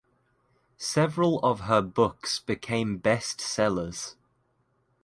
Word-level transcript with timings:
Several 0.79 1.37
of 1.41 1.59
her 1.59 1.79
books 1.83 2.39
became 2.39 2.97
best 2.97 3.39
sellers. 3.39 4.15